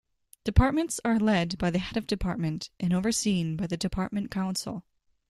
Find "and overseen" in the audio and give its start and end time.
2.79-3.55